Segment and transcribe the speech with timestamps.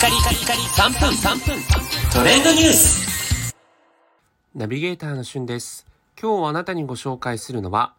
[0.00, 1.62] カリカリカリ3分3分
[2.10, 3.54] トレンドニュース
[4.54, 5.86] ナビゲーターのしゅんです。
[6.18, 7.92] 今日あなたにご紹介するのは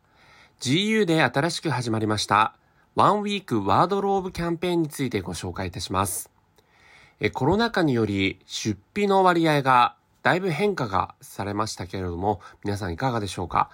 [0.62, 2.56] GU で新しく始まりました
[2.96, 6.32] ワンウィークワードローブキャンペーンについてご紹介いたします。
[7.20, 9.94] えコロナ禍により出費の割合が
[10.24, 13.70] だいぶ変化がされましたけれども皆さんいかがでしょうか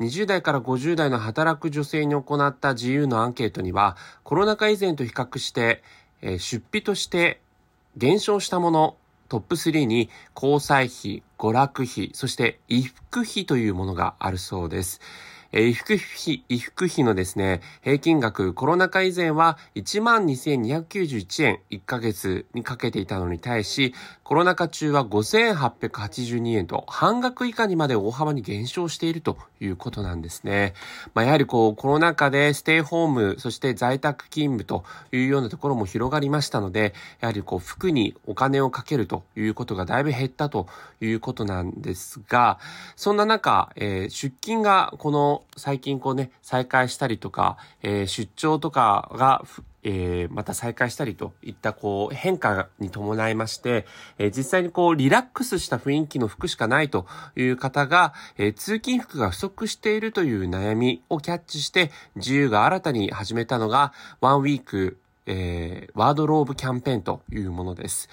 [0.00, 5.82] ？20代から50代の働く女性に行った GU のアンケートにはコロナ禍以前と比較して
[6.20, 7.40] え出費として
[7.96, 8.96] 減少したもの
[9.28, 15.00] トップ3に交際費、娯楽費、そして衣服費というものがあるそうです。
[15.52, 30.74] えー衣服費、衣服費のですね、平均額、コロナ禍以前は12,291円1ヶ月にかけていたのに対し、コロナ禍中は5,882円と半額以下にまで大幅に減少しているということなんですね。
[31.14, 40.68] まあ、やはりこう、コロナ禍でステイホーム、そして在宅勤務というようなところも広がりましたので、やはりこう、服にお金をかけるということがだいぶ減ったと
[41.00, 42.60] いうことなんですが、
[42.94, 49.44] そんな中、えー出勤がこの最近こうね、再開したりとか、えー出張とかが
[49.82, 53.86] えーまた再開したりといったこう変化に伴いまして、
[54.18, 68.08] えー実際にこうリラックスした雰囲気の服しかないという方が、えー通勤服が不足しているという悩みをキャッチして、自由が新たに始めたのが、ワンウィーク、えーワードローブキャンペーンというものです。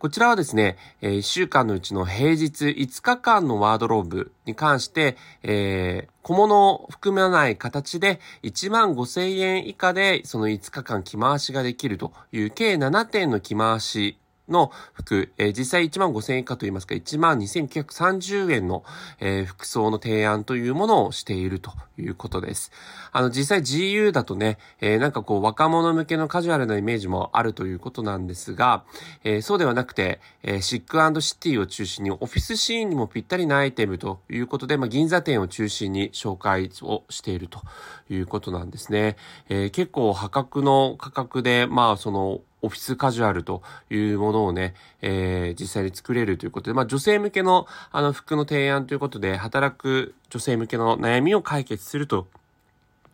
[0.00, 14.16] こちらはですね、え1週間のうちの平日5日間のワードローブに関して、え小物を含まない形で1万5千円以下でその5日間着回しができるという計7点の着回し
[14.50, 18.84] の服、えー実際1万5千円以下といいますか、1万2930円の、
[19.20, 22.72] えー服装の提案というものをしているということです。
[23.12, 28.84] あの、実際 GU だとね、えーなんかこう若者向けのカジュアルなイメージもあるということなんですが、
[29.24, 37.60] えそうではなくて、えシックシティを中心にオフィスシーンにもぴったりなアイテムということで、まあ、銀座店を中心に紹介をしていると
[38.08, 39.16] いうことなんですね。
[39.48, 52.26] え結構破格の価格で、まあその、オフィスカジュアルというものをね、えー実際に作れるということで、まあ女性向けのあの服の提案ということで、働く女性向けの悩みを解決すると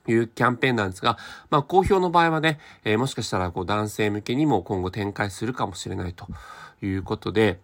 [0.09, 1.19] いうキャンペーンなんですが、
[1.51, 6.27] まあ、好評の場合はね、えーもしかしたらこう男性向けにも今後展開するかもしれないと
[6.83, 7.61] いうことで、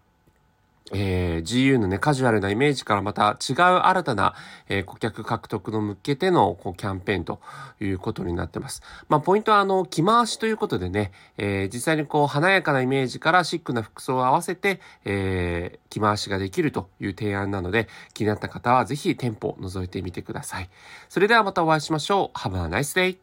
[1.33, 4.35] えー GU のね、カジュアルなイメージからまた違う新たな、
[4.69, 7.41] えー顧客獲得の向けてのこうキャンペーンと
[7.81, 8.83] いうことになってます。
[9.09, 20.71] まあ、ポイントはあの、着回しということでね、えー実際にこう、華やかなイメージからシックな服装を合わせて、えー着回しができるという提案なので、気になった方はぜひ店舗を覗いてみてください。
[21.09, 22.39] それではまたお会いしましょう。
[22.39, 23.23] Have a nice day!